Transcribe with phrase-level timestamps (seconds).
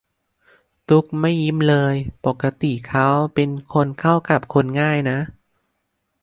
[0.89, 1.95] ตุ้กไม่ยิ้มเลย
[2.25, 5.19] ปกติเขาเป็นคนเข้ากับคนง่ายนะ